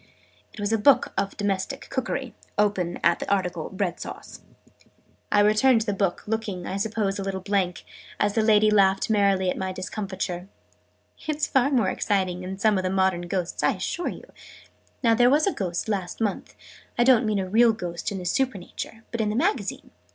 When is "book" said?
0.79-1.13, 5.93-6.23